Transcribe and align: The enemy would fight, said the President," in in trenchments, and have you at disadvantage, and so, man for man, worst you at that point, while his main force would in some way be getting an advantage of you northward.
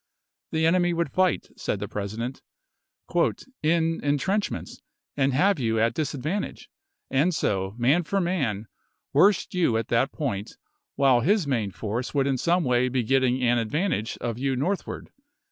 The 0.49 0.65
enemy 0.65 0.93
would 0.93 1.11
fight, 1.11 1.49
said 1.55 1.77
the 1.79 1.87
President," 1.87 2.41
in 3.61 3.99
in 4.03 4.17
trenchments, 4.17 4.81
and 5.15 5.31
have 5.31 5.59
you 5.59 5.79
at 5.79 5.93
disadvantage, 5.93 6.71
and 7.11 7.35
so, 7.35 7.75
man 7.77 8.01
for 8.01 8.19
man, 8.19 8.65
worst 9.13 9.53
you 9.53 9.77
at 9.77 9.89
that 9.89 10.11
point, 10.11 10.57
while 10.95 11.19
his 11.19 11.45
main 11.45 11.69
force 11.69 12.15
would 12.15 12.25
in 12.25 12.39
some 12.39 12.63
way 12.63 12.89
be 12.89 13.03
getting 13.03 13.43
an 13.43 13.59
advantage 13.59 14.17
of 14.19 14.39
you 14.39 14.55
northward. 14.55 15.11